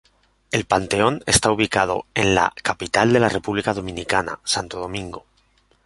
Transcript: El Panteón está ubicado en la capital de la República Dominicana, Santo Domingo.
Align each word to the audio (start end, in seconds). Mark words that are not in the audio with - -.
El 0.49 0.65
Panteón 0.65 1.21
está 1.27 1.51
ubicado 1.51 2.07
en 2.15 2.33
la 2.33 2.51
capital 2.63 3.13
de 3.13 3.19
la 3.19 3.29
República 3.29 3.71
Dominicana, 3.75 4.39
Santo 4.43 4.79
Domingo. 4.79 5.27